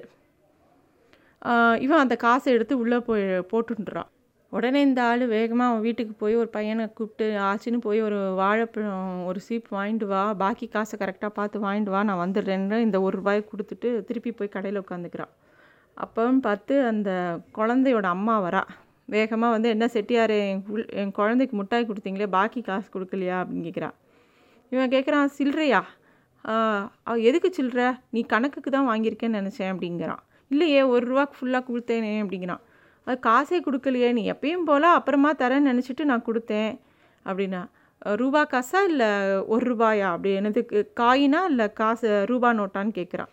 இவன் 1.84 2.02
அந்த 2.04 2.14
காசை 2.26 2.48
எடுத்து 2.56 2.74
உள்ளே 2.82 2.98
போய் 3.08 3.26
போட்டுன்றான். 3.50 4.08
உடனே 4.52 4.80
இந்த 4.86 5.00
ஆள் 5.08 5.22
வேகமாக 5.34 5.70
அவன் 5.70 5.84
வீட்டுக்கு 5.86 6.14
போய் 6.22 6.34
ஒரு 6.42 6.48
பையனை 6.54 6.84
கூப்பிட்டு 6.98 7.26
ஆச்சுன்னு 7.48 7.78
போய் 7.86 8.00
ஒரு 8.06 8.18
வாழைப்பழம் 8.40 9.18
ஒரு 9.30 9.40
சீப் 9.46 9.68
வாங்கிட்டு 9.76 10.06
வா 10.12 10.22
பாக்கி 10.42 10.66
காசை 10.74 10.96
கரெக்டாக 11.02 11.32
பார்த்து 11.38 11.64
வாங்கிட்டு 11.66 11.92
வா 11.94 12.00
நான் 12.10 12.22
வந்துடுறேன்னு 12.24 12.78
இந்த 12.86 12.98
ஒரு 13.06 13.14
ரூபாய் 13.20 13.40
கொடுத்துட்டு 13.50 13.90
திருப்பி 14.08 14.30
போய் 14.38 14.54
கடையில் 14.56 14.82
உட்காந்துக்கிறான். 14.84 15.32
அப்போன்னு 15.96 16.42
பார்த்து 16.48 16.74
அந்த 16.92 17.10
குழந்தையோட 17.58 18.06
அம்மா 18.16 18.36
வரா. 18.46 18.62
வேகமாக 19.14 19.54
வந்து 19.54 19.68
என்ன 19.74 19.86
செட்டியார் 19.94 20.34
என் 20.38 20.62
உள் 20.72 20.86
என் 21.00 21.12
குழந்தைக்கு 21.18 21.54
மிட்டாய் 21.60 21.88
கொடுத்தீங்களே 21.90 22.28
பாக்கி 22.36 22.60
காசு 22.68 22.88
கொடுக்கலையா? 22.94 23.36
அப்படின்னு 23.40 23.66
கேட்குறான் 23.68 23.96
இவன் 24.72 24.92
கேட்குறான் 24.94 25.32
சில்லறையா 25.38 25.80
எதுக்கு 27.28 27.48
சில்லற 27.56 27.82
நீ 28.14 28.20
கணக்குக்கு 28.32 28.70
தான் 28.70 28.88
வாங்கியிருக்கேன்னு 28.90 29.40
நினச்சேன் 29.40 29.70
அப்படிங்கிறான். 29.72 30.22
இல்லையே 30.50 30.82
ஒரு 30.92 31.02
ரூபாக்கு 31.10 31.36
ஃபுல்லாக 31.38 31.62
கொடுத்தேனே 31.68 32.12
அப்படிங்கிறான். 32.22 32.62
அது 33.06 33.16
காசே 33.26 33.58
கொடுக்கலையே 33.66 34.08
நீ 34.18 34.22
எப்பயும் 34.32 34.66
போல் 34.68 34.86
அப்புறமா 34.98 35.30
தரேன்னு 35.42 35.70
நினச்சிட்டு 35.72 36.04
நான் 36.10 36.26
கொடுத்தேன் 36.28 36.72
அப்படின்னா. 37.26 37.62
ரூபா 38.20 38.42
காசா 38.52 38.80
இல்லை 38.90 39.08
ஒரு 39.52 39.64
ரூபாயா? 39.70 40.08
அப்படி 40.14 40.32
என்னதுக்கு 40.40 40.80
காயினா 41.00 41.40
இல்லை 41.52 41.66
காசு 41.80 42.10
ரூபா 42.30 42.50
நோட்டான்னு 42.60 42.92
கேட்குறான் 42.98 43.32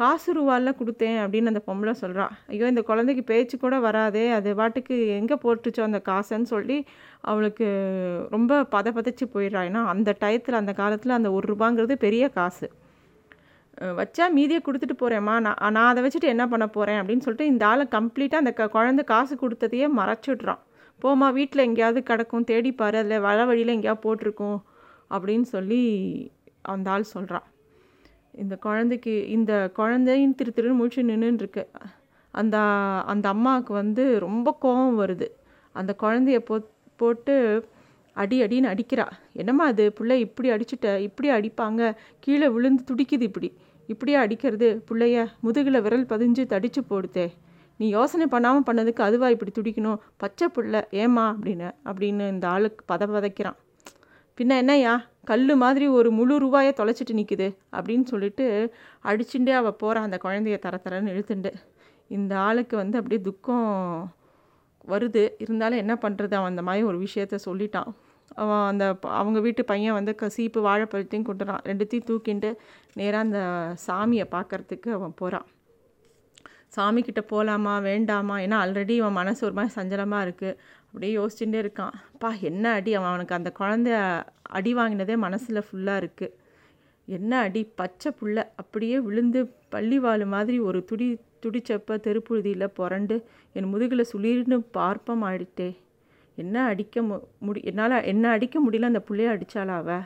காசு 0.00 0.30
ரூபால 0.38 0.72
கொடுத்தேன் 0.78 1.18
அப்படின்னு 1.22 1.50
அந்த 1.52 1.62
பொம்பளை 1.68 1.94
சொல்கிறா 2.00 2.24
ஐயோ 2.52 2.66
இந்த 2.72 2.82
குழந்தைக்கு 2.88 3.22
பேச்சு 3.30 3.56
கூட 3.62 3.76
வராதே 3.86 4.24
அது 4.38 4.50
பாட்டுக்கு 4.60 4.96
எங்கே 5.20 5.36
போட்டுச்சோ 5.44 5.82
அந்த 5.86 6.00
காசுன்னு 6.10 6.48
சொல்லி 6.52 6.76
அவளுக்கு 7.30 7.66
ரொம்ப 8.34 8.60
பத 8.74 8.92
பதச்சு 8.96 9.26
போயிடுறா. 9.34 9.62
ஏன்னா 9.68 9.82
அந்த 9.94 10.10
டயத்தில் 10.22 10.60
அந்த 10.60 10.74
காலத்தில் 10.82 11.16
அந்த 11.18 11.30
ஒரு 11.38 11.46
ரூபாங்கிறது 11.52 11.96
பெரிய 12.06 12.24
காசு. 12.38 12.68
வச்சா 13.98 14.24
மீதியை 14.36 14.60
கொடுத்துட்டு 14.66 14.96
போகிறேம்மா 15.02 15.34
நான் 15.46 15.60
நான் 15.76 15.90
அதை 15.90 16.00
வச்சுட்டு 16.04 16.32
என்ன 16.34 16.44
பண்ண 16.52 16.66
போகிறேன் 16.76 17.00
அப்படின்னு 17.00 17.24
சொல்லிட்டு 17.26 17.50
இந்த 17.52 17.64
ஆளை 17.72 17.84
கம்ப்ளீட்டாக 17.96 18.42
அந்த 18.42 18.52
க 18.60 18.70
குழந்தை 18.76 19.02
காசு 19.12 19.34
கொடுத்ததையே 19.42 19.88
மறைச்சிடுறான். 20.00 20.62
போம்மா 21.02 21.28
வீட்டில் 21.38 21.66
எங்கேயாவது 21.68 22.00
கிடக்கும் 22.10 22.48
தேடிப்பார். 22.50 22.98
அதில் 23.02 23.24
வர 23.28 23.44
வழியில் 23.50 23.76
எங்கேயாவது 23.76 24.04
போட்டிருக்கும் 24.06 24.58
அப்படின்னு 25.14 25.46
சொல்லி 25.54 25.82
அந்த 26.72 26.90
ஆள் 26.94 27.12
சொல்கிறான் 27.14 27.46
இந்த 28.42 28.54
குழந்தைக்கு 28.66 29.14
இந்த 29.28 29.52
குழந்தையும் 29.74 30.34
திரு 30.34 30.52
திருன்னு 30.56 30.78
முழிச்சு 30.80 31.02
நின்றுன்னு 31.10 31.40
இருக்கு 31.42 31.64
அந்த 32.34 32.56
அந்த 33.12 33.26
அம்மாவுக்கு 33.28 33.72
வந்து 33.74 34.04
ரொம்ப 34.26 34.48
கோபம் 34.60 34.98
வருது. 35.00 35.26
அந்த 35.74 35.92
குழந்தைய 36.02 36.38
போ 36.48 36.56
போட்டு 37.00 37.34
அடி 38.16 38.36
அடின்னு 38.42 38.68
அடிக்கிறா. 38.72 39.06
என்னம்மா 39.32 39.64
அது 39.64 39.84
பிள்ளை 39.92 40.16
இப்படி 40.20 40.48
அடிச்சுட்ட 40.50 40.86
இப்படி 40.98 41.28
அடிப்பாங்க? 41.30 41.82
கீழே 42.20 42.48
விழுந்து 42.48 42.82
துடிக்குது 42.90 43.24
இப்படி. 43.28 43.48
இப்படியே 43.88 44.16
அடிக்கிறது? 44.16 44.68
பிள்ளைய 44.88 45.26
முதுகில் 45.40 45.82
விரல் 45.86 46.08
பதிஞ்சு 46.12 46.44
தடிச்சு 46.54 46.80
போடுதே. 46.90 47.26
நீ 47.80 47.86
யோசனை 47.88 48.26
பண்ணாமல் 48.26 48.66
பண்ணதுக்கு 48.68 49.04
அதுவா 49.08 49.28
இப்படி 49.34 49.52
துடிக்கணும்? 49.58 49.98
பச்சை 50.16 50.46
பிள்ளை 50.48 50.80
ஏம்மா 51.02 51.26
அப்படின்னு 51.34 51.68
அப்படின்னு 51.84 52.24
இந்த 52.34 52.46
ஆளுக்கு 52.48 52.94
பத 52.94 53.02
பதைக்கிறான் 53.14 53.58
பின்ன 54.38 54.56
என்னய்யா? 54.62 54.94
கல் 55.30 55.54
மாதிரி 55.62 55.86
ஒரு 55.98 56.08
முழு 56.18 56.34
ரூபாயை 56.44 56.72
தொலைச்சிட்டு 56.80 57.18
நிற்குது 57.20 57.48
அப்படின்னு 57.76 58.06
சொல்லிட்டு 58.12 58.46
அடிச்சுட்டே 59.08 59.52
அவள் 59.60 59.78
போகிற 59.82 60.00
அந்த 60.06 60.16
குழந்தைய 60.24 60.58
தர 60.64 60.80
தரன்னு 60.84 61.12
இழுத்துண்டு. 61.14 61.52
இந்த 62.16 62.32
ஆளுக்கு 62.46 62.74
வந்து 62.82 62.98
அப்படியே 63.00 63.20
துக்கம் 63.28 63.66
வருது. 64.92 65.24
இருந்தாலும் 65.44 65.82
என்ன 65.84 65.94
பண்ணுறது 66.04 66.34
அவன் 66.38 66.52
அந்த 66.52 66.62
மாதிரி 66.68 66.84
ஒரு 66.90 66.98
விஷயத்த 67.06 67.38
சொல்லிட்டான். 67.48 67.90
அவன் 68.42 68.64
அந்த 68.70 68.84
அவங்க 69.20 69.38
வீட்டு 69.40 69.62
பையன் 69.64 69.96
வந்து 69.98 70.12
க 70.14 70.28
சீப்பு 70.36 70.60
வாழைப்பழத்தையும் 70.68 71.28
கொண்டுறான். 71.28 71.62
ரெண்டுத்தையும் 71.68 72.08
தூக்கிண்டு 72.10 72.50
நேராக 72.98 73.24
அந்த 73.26 73.40
சாமியை 73.86 74.26
பார்க்கறதுக்கு 74.36 74.90
அவன் 74.98 75.18
போகிறான் 75.20 75.46
சாமிக்கிட்ட 76.76 77.20
போகலாமா 77.32 77.74
வேண்டாமா? 77.88 78.34
ஏன்னா 78.44 78.56
ஆல்ரெடி 78.64 78.94
இவன் 79.00 79.18
மனசு 79.20 79.40
ஒரு 79.46 79.54
மாதிரி 79.58 79.72
சஞ்சலமாக 79.78 80.26
இருக்குது 80.26 80.56
அப்படியே 80.86 81.12
யோசிச்சுட்டே 81.18 81.58
இருக்கான். 81.64 81.94
பா 82.22 82.28
என்ன 82.50 82.72
அடி? 82.78 82.90
அவன் 82.94 83.10
அவனுக்கு 83.12 83.34
அந்த 83.34 83.50
குழந்தைய 83.58 83.98
அடி 84.48 84.74
வாங்கினதே 84.74 85.16
மனசில் 85.16 85.66
ஃபுல்லாக 85.66 86.02
இருக்குது 86.02 86.34
என்ன 87.08 87.32
அடி? 87.38 87.62
பச்சை 87.74 88.10
புள்ள. 88.20 88.36
அப்படியே 88.56 88.96
விழுந்து 89.00 89.40
பள்ளிவாள் 89.72 90.24
மாதிரி 90.26 90.58
ஒரு 90.58 90.84
துடி 90.84 91.08
துடிச்சப்ப 91.42 91.96
தெருப்புழுதியில் 92.06 92.74
புரண்டு 92.78 93.16
என் 93.52 93.68
முதுகில் 93.72 94.10
சுளிர்னு 94.12 94.56
பார்ப்பம் 94.70 95.22
ஆயிட்டே. 95.22 95.68
என்ன 96.38 96.64
அடிக்க 96.64 97.02
மு 97.02 97.16
முடி 97.38 97.60
என்னால் 97.64 98.04
என்ன 98.04 98.24
அடிக்க 98.30 98.56
முடியல 98.64 98.90
அந்த 98.90 99.02
புள்ளைய 99.08 99.34
அடித்தாளா 99.34 99.76
அவ? 99.82 99.98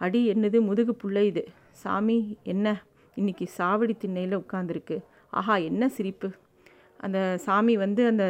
அடி 0.00 0.20
என்னது? 0.32 0.58
முதுகு 0.60 0.96
புள்ள 1.02 1.18
இது. 1.22 1.42
சாமி 1.82 2.38
என்ன? 2.42 2.66
இன்னைக்கு 3.16 3.46
சாவடி 3.58 3.96
திண்ணையில் 3.96 4.36
உட்காந்துருக்கு 4.38 4.96
ஆஹா 5.30 5.56
என்ன 5.56 5.88
சிரிப்பு. 5.88 6.28
அந்த 6.96 7.18
சாமி 7.38 7.76
வந்து 7.76 8.06
அந்த 8.06 8.24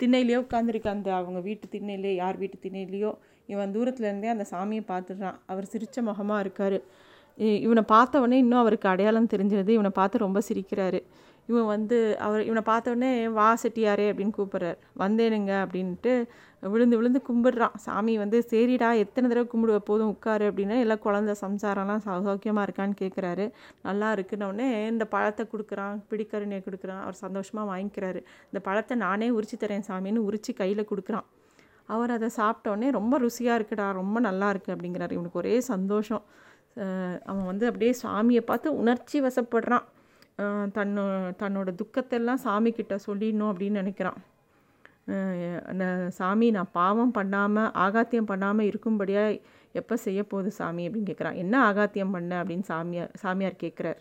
திண்ணையிலையோ 0.00 0.38
உட்காந்துருக்கு 0.46 0.88
அந்த 0.88 1.08
அவங்க 1.14 1.40
வீட்டு 1.40 1.66
திண்ணையிலே 1.68 2.14
யார் 2.14 2.36
வீட்டு 2.36 2.58
திண்ணையிலையோ 2.62 3.10
இவன் 3.54 3.74
தூரத்துலேருந்தே 3.76 4.32
அந்த 4.34 4.46
சாமியை 4.52 4.84
பார்த்துடுறான். 4.92 5.38
அவர் 5.52 5.70
சிரித்த 5.74 6.02
முகமாக 6.08 6.42
இருக்கார். 6.46 6.78
இவனை 7.66 7.82
பார்த்த 7.94 8.20
உடனே 8.24 8.36
இன்னும் 8.42 8.62
அவருக்கு 8.62 8.88
அடையாளம் 8.90 9.32
தெரிஞ்சிருது. 9.32 9.72
இவனை 9.78 9.92
பார்த்து 10.00 10.26
ரொம்ப 10.26 10.40
சிரிக்கிறாரு. 10.48 11.00
இவன் 11.50 11.68
வந்து 11.72 11.96
அவர் 12.26 12.42
இவனை 12.46 12.62
பார்த்தோடனே 12.68 13.10
வா 13.36 13.48
செட்டியாரே 13.62 14.06
அப்படின்னு 14.10 14.36
கூப்பிட்றாரு. 14.38 14.78
வந்தேனுங்க 15.02 15.52
அப்படின்ட்டு 15.64 16.12
விழுந்து 16.72 16.96
விழுந்து 16.98 17.20
கும்பிடுறான். 17.28 17.76
சாமி 17.84 18.14
வந்து 18.22 18.38
சரிடா 18.50 18.88
எத்தனை 19.02 19.26
தடவை 19.30 19.46
கும்பிடுவ? 19.52 19.78
போதும் 19.90 20.10
உட்காரு 20.14 20.44
அப்படின்னா 20.50 20.76
எல்லாம் 20.84 21.02
குழந்த 21.06 21.34
சம்சாரம்லாம் 21.42 22.02
சௌக்கியமாக 22.06 22.66
இருக்கான்னு 22.68 22.96
கேட்குறாரு 23.02 23.46
நல்லா 23.88 24.08
இருக்குன்னொடனே 24.16 24.68
இந்த 24.92 25.06
பழத்தை 25.14 25.44
கொடுக்குறான் 25.52 26.02
பிடிக்கருணையை 26.10 26.62
கொடுக்குறான். 26.68 27.02
அவர் 27.06 27.22
சந்தோஷமாக 27.24 27.70
வாங்கிக்கிறாரு. 27.72 28.22
இந்த 28.50 28.62
பழத்தை 28.68 28.96
நானே 29.06 29.28
உரிச்சு 29.38 29.58
தரேன் 29.64 29.88
சாமின்னு 29.90 30.26
உரிச்சு 30.30 30.54
கையில் 30.62 30.90
கொடுக்குறான். 30.92 31.28
அவர் 31.94 32.14
அதை 32.16 32.28
சாப்பிட்டோடனே 32.38 32.88
ரொம்ப 32.98 33.14
ருசியாக 33.24 33.58
இருக்குடா 33.58 33.86
ரொம்ப 34.00 34.16
நல்லா 34.28 34.46
இருக்குது 34.52 34.74
அப்படிங்கிறாரு. 34.74 35.12
இவனுக்கு 35.16 35.40
ஒரே 35.42 35.54
சந்தோஷம். 35.72 36.24
அவன் 37.30 37.46
வந்து 37.50 37.64
அப்படியே 37.70 37.92
சாமியை 38.04 38.42
பார்த்து 38.50 38.68
உணர்ச்சி 38.80 39.18
வசப்படுறான். 39.26 39.86
தன்னோ 40.76 41.04
தன்னோட 41.42 41.68
துக்கத்தெல்லாம் 41.80 42.42
சாமிக்கிட்ட 42.46 42.94
சொல்லிடணும் 43.06 43.50
அப்படின்னு 43.52 43.80
நினைக்கிறான். 43.82 44.18
சாமி 46.18 46.46
நான் 46.56 46.74
பாவம் 46.80 47.14
பண்ணாமல் 47.18 47.70
ஆகாத்தியம் 47.84 48.30
பண்ணாமல் 48.30 48.68
இருக்கும்படியாக 48.70 49.38
எப்போ 49.80 49.94
செய்ய 50.06 50.20
போகுது 50.30 50.50
சாமி 50.58 50.82
அப்படின்னு 50.86 51.10
கேட்குறான் 51.10 51.38
என்ன 51.42 51.54
ஆகாத்தியம் 51.68 52.14
பண்ண? 52.16 52.32
அப்படின்னு 52.42 52.66
சாமியார் 52.72 53.12
சாமியார் 53.22 53.62
கேட்குறார் 53.62 54.00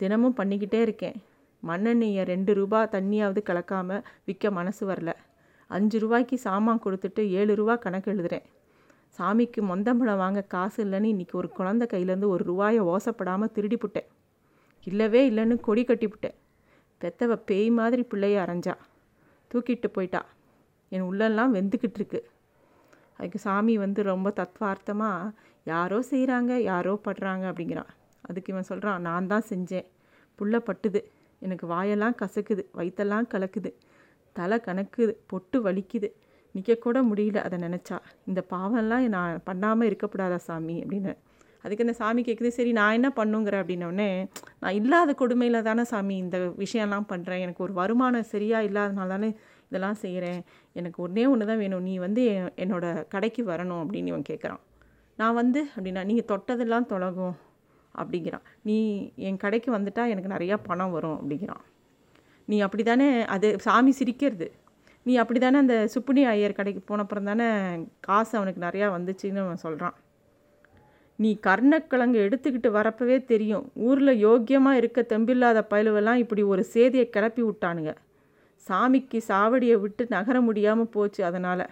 தினமும் 0.00 0.36
பண்ணிக்கிட்டே 0.40 0.80
இருக்கேன். 0.86 1.16
மண்ணெண்ணெயை 1.62 2.22
ரெண்டு 2.32 2.52
ரூபா 2.58 2.80
தண்ணியாவது 2.94 3.40
கலக்காமல் 3.50 4.02
விற்க 4.28 4.50
மனசு 4.58 4.82
வரல. 4.90 5.12
அஞ்சு 5.74 5.98
ரூபாய்க்கு 5.98 6.38
சாமான் 6.38 6.84
கொடுத்துட்டு 6.84 7.22
ஏழு 7.40 7.54
ரூபா 7.54 7.76
கணக்கு 7.76 8.08
எழுதுகிறேன் 8.12 8.46
சாமிக்கு 9.18 9.60
மொந்தம்பழம் 9.70 10.16
வாங்க 10.16 10.40
காசு 10.54 10.78
இல்லைன்னு 10.84 11.12
இன்றைக்கி 11.14 11.36
ஒரு 11.40 11.50
குழந்த 11.58 11.84
கையிலேருந்து 11.92 12.32
ஒரு 12.34 12.44
ரூபாயை 12.44 12.80
ஓசப்படாமல் 12.92 13.54
திருடிப்புட்டேன் 13.56 14.08
இல்லவே 14.86 15.20
இல்லைன்னு 15.30 15.56
கொடி 15.60 15.82
கட்டிப்புட்டேன் 15.84 16.36
பெத்தவ 17.00 17.32
பேய் 17.46 17.70
மாதிரி 17.70 18.02
பிள்ளைய 18.10 18.36
அரைஞ்சா. 18.44 18.74
தூக்கிட்டு 19.50 19.88
போயிட்டா. 19.92 20.20
என் 20.88 21.06
உள்ளெல்லாம் 21.10 21.54
வெந்துக்கிட்டு 21.56 21.98
இருக்கு. 22.00 22.20
அதுக்கு 23.16 23.38
சாமி 23.38 23.74
வந்து 23.78 24.02
ரொம்ப 24.02 24.28
தத்வார்த்தமாக 24.36 25.32
யாரோ 25.64 25.98
செய்கிறாங்க 26.10 26.52
யாரோ 26.70 26.94
படுறாங்க 27.04 27.44
அப்படிங்கிறான். 27.50 27.90
அதுக்கு 28.22 28.52
இவன் 28.52 28.68
சொல்கிறான் 28.70 29.00
நான் 29.00 29.26
தான் 29.26 29.48
செஞ்சேன். 29.48 29.86
புள்ள 30.38 30.58
பட்டுது. 30.68 31.00
எனக்கு 31.42 31.66
வாயெல்லாம் 31.66 32.16
கசக்குது 32.22 32.62
வயிற்றெல்லாம் 32.76 33.28
கலக்குது. 33.34 33.70
தலை 34.38 34.56
கணக்குது 34.66 35.12
பொட்டு 35.32 35.58
வலிக்குது. 35.66 36.10
நிற்கக்கூட 36.54 36.98
முடியல 37.10 37.38
அதை 37.46 37.56
நினச்சா. 37.66 37.96
இந்த 38.30 38.40
பாவம்லாம் 38.52 39.06
நான் 39.14 39.40
பண்ணாமல் 39.48 39.88
இருக்கக்கூடாதா 39.90 40.38
சாமி? 40.48 40.76
அப்படின்னு. 40.82 41.12
அதுக்கு 41.64 41.84
இந்த 41.86 41.96
சாமி 42.00 42.22
கேட்குது 42.26 42.50
சரி 42.56 42.72
நான் 42.78 42.96
என்ன 42.98 43.08
பண்ணுங்கிற? 43.18 43.56
அப்படின்னோடனே 43.62 44.08
நான் 44.62 44.76
இல்லாத 44.80 45.10
கொடுமையில் 45.20 45.66
தானே 45.68 45.84
சாமி 45.92 46.16
இந்த 46.24 46.38
விஷயம்லாம் 46.62 47.06
பண்ணுறேன் 47.12 47.42
எனக்கு 47.44 47.64
ஒரு 47.66 47.74
வருமானம் 47.80 48.30
சரியாக 48.32 48.68
இல்லாதனால 48.68 49.08
தானே 49.14 49.30
இதெல்லாம் 49.68 49.98
செய்கிறேன் 50.02 50.40
எனக்கு 50.80 50.98
ஒன்றே 51.02 51.24
ஒன்று 51.32 51.48
தான் 51.50 51.62
வேணும். 51.64 51.84
நீ 51.88 51.94
வந்து 52.06 52.24
என்னோட 52.64 52.86
கடைக்கு 53.14 53.44
வரணும் 53.52 53.82
அப்படின்னு 53.84 54.12
இவன் 54.12 54.30
கேட்குறான் 54.30 54.62
நான் 55.20 55.38
வந்து 55.40 55.60
அப்படின்னா 55.74 56.02
நீங்கள் 56.10 56.30
தொட்டதெல்லாம் 56.32 56.90
தொலகும் 56.92 57.36
அப்படிங்கிறான். 57.94 58.46
நீ 58.68 58.78
என் 59.28 59.42
கடைக்கு 59.44 59.70
வந்துட்டால் 59.78 60.12
எனக்கு 60.12 60.34
நிறையா 60.36 60.56
பணம் 60.68 60.94
வரும் 60.96 61.18
அப்படிங்கிறான். 61.20 61.64
நீ 62.52 62.56
அப்படி 62.60 62.82
தானே 62.82 63.08
அது 63.34 63.48
சாமி 63.66 63.92
சிரிக்கிறது. 63.98 64.46
நீ 65.06 65.12
அப்படி 65.22 65.38
தானே 65.40 65.56
அந்த 65.64 65.76
சுப்புனி 65.94 66.22
ஐயர் 66.32 66.58
கடைக்கு 66.58 66.82
போனப்புறம் 66.90 67.28
தானே 67.30 67.46
காசு 68.06 68.32
அவனுக்கு 68.38 68.60
நிறையா 68.66 68.86
வந்துச்சுன்னு 68.96 69.44
அவன் 69.44 69.62
சொல்கிறான் 69.66 69.96
நீ 71.18 71.30
கர்ணக்கிழங்கு 71.46 72.18
எடுத்துக்கிட்டு 72.26 72.70
வரப்பவே 72.76 73.16
தெரியும். 73.24 73.64
ஊரில் 73.88 74.20
யோக்கியமாக 74.26 74.80
இருக்க 74.80 75.00
தெம்பில்லாத 75.12 75.58
பயலுவெல்லாம் 75.72 76.22
இப்படி 76.22 76.42
ஒரு 76.52 76.62
சேதியை 76.72 77.06
கிளப்பி 77.16 77.42
விட்டானுங்க. 77.42 77.92
சாமிக்கு 78.66 79.18
சாவடியை 79.28 79.76
விட்டு 79.84 80.06
நகர 80.08 80.36
முடியாமல் 80.40 80.92
போச்சு 80.96 81.24
அதனால். 81.24 81.64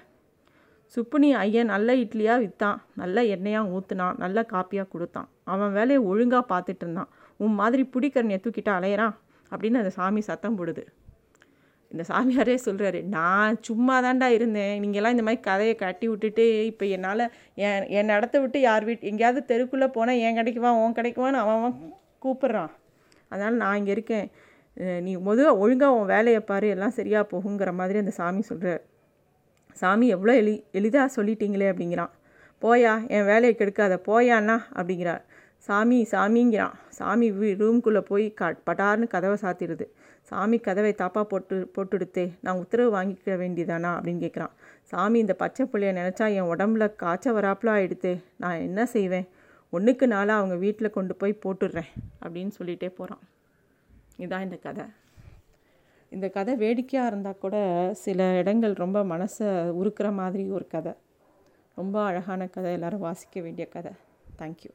சுப்புனி 0.95 1.29
ஐயன் 1.43 1.73
நல்ல 1.75 1.95
இட்லியாக 2.05 2.43
விற்றான் 2.45 2.79
நல்ல 3.00 3.23
எண்ணெயாக 3.35 3.73
ஊற்றுனான் 3.76 4.19
நல்ல 4.25 4.47
காப்பியாக 4.52 4.88
கொடுத்தான். 4.88 5.29
அவன் 5.45 5.73
வேலையை 5.73 6.00
ஒழுங்காக 6.11 6.45
பார்த்துட்டு 6.52 6.85
இருந்தான். 6.85 7.11
உன் 7.37 7.55
மாதிரி 7.61 7.83
பிடிக்கிறனையை 7.95 8.41
தூக்கிட்டு 8.43 8.73
அலையிறான். 8.79 9.14
அப்படின்னு 9.52 9.80
அந்த 9.82 9.92
சாமி 9.99 10.21
சத்தம் 10.30 10.59
போடுது. 10.59 10.85
இந்த 11.92 12.04
சாமியாரே 12.11 12.54
சொல்கிறாரு 12.66 13.00
நான் 13.14 13.59
சும்மா 13.68 13.97
தாண்டா 14.04 14.28
இருந்தேன். 14.37 14.76
நீங்கள்லாம் 14.82 15.14
இந்த 15.14 15.25
மாதிரி 15.26 15.40
கதையை 15.49 15.75
கட்டி 15.82 16.06
விட்டுட்டு 16.11 16.44
இப்போ 16.68 16.85
என்னால் 16.97 17.25
என் 17.64 17.85
என் 17.99 18.12
இடத்த 18.16 18.37
விட்டு 18.42 18.59
யார் 18.68 18.87
வீட்டு 18.88 19.11
எங்கேயாவது 19.11 19.40
தெருக்குள்ளே 19.50 19.88
போனால் 19.97 20.23
என் 20.26 20.38
கிடைக்குவான் 20.38 20.78
உன் 20.82 20.97
கிடைக்குவான்னு 20.99 21.42
அவன் 21.42 21.59
அவன் 21.59 21.76
கூப்பிட்றான். 22.25 22.73
அதனால் 23.32 23.61
நான் 23.64 23.78
இங்கே 23.80 23.92
இருக்கேன். 23.97 24.26
நீ 25.06 25.12
முதல் 25.28 25.59
ஒழுங்காக 25.62 25.97
உன் 25.99 26.11
வேலையை 26.14 26.40
பாரு 26.50 26.68
எல்லாம் 26.76 26.97
சரியாக 26.99 27.25
போகுங்கிற 27.32 27.71
மாதிரி 27.80 28.00
அந்த 28.02 28.14
சாமி 28.21 28.42
சொல்கிறார் 28.50 28.82
சாமி 29.80 30.06
எவ்வளோ 30.14 30.32
எளி 30.42 30.54
எளிதாக 30.78 31.14
சொல்லிட்டீங்களே 31.16 31.68
அப்படிங்கிறான். 31.73 32.12
போயா 32.62 32.92
என் 33.16 33.28
வேலையை 33.30 33.54
கெடுக்காத 33.61 33.94
போயாண்ணா 34.09 34.56
அப்படிங்கிறார். 34.78 35.23
சாமி 35.66 35.99
சாமிங்கிறான். 36.11 36.76
சாமி 36.88 37.26
ரூம்குள்ளே 37.31 38.00
போய் 38.00 38.26
க 38.38 38.57
பட்டார்னு 38.66 39.07
கதவை 39.07 39.37
சாத்திடுது. 39.42 39.87
சாமி 40.31 40.59
கதவை 40.59 40.92
தாப்பா 40.99 41.23
போட்டு 41.23 41.57
போட்டுடுத்தே 41.75 42.25
நான் 42.40 42.59
உத்தரவு 42.59 42.90
வாங்கிக்க 42.97 43.37
வேண்டியதானா 43.42 43.90
அப்படின்னு 43.97 44.23
கேட்குறான் 44.25 44.52
சாமி 44.83 45.19
இந்த 45.19 45.35
பச்சை 45.35 45.66
பிள்ளைய 45.66 45.92
நினச்சா 45.99 46.26
என் 46.35 46.50
உடம்புல 46.52 46.85
காய்ச்ச 46.97 47.33
வராப்பில் 47.33 47.73
ஆகிடுத்தே 47.76 48.12
நான் 48.37 48.64
என்ன 48.69 48.87
செய்வேன்? 48.87 49.26
ஒன்றுக்கு 49.71 50.07
நாளாக 50.07 50.38
அவங்க 50.38 50.57
வீட்டில் 50.57 50.90
கொண்டு 50.90 51.14
போய் 51.14 51.40
போட்டுடுறேன் 51.45 51.90
அப்படின்னு 52.25 52.52
சொல்லிகிட்டே 52.59 52.88
போகிறான் 52.88 53.23
இதுதான் 54.16 54.42
இந்த 54.42 54.57
கதை. 54.57 54.85
இந்த 56.11 56.28
கதை 56.28 56.54
வேடிக்கையாக 56.57 57.11
இருந்தால் 57.11 57.42
கூட 57.45 57.57
சில 58.04 58.23
இடங்கள் 58.33 58.73
ரொம்ப 58.73 59.04
மனசை 59.04 59.49
உருக்கிற 59.81 60.12
மாதிரி 60.12 60.50
ஒரு 60.50 60.66
கதை. 60.66 60.92
ரொம்ப 61.75 61.97
அழகான 62.02 62.47
கதை. 62.47 62.73
எல்லோரும் 62.73 63.07
வாசிக்க 63.09 63.40
வேண்டிய 63.40 63.66
கதை. 63.69 63.92
தேங்க்யூ 64.38 64.73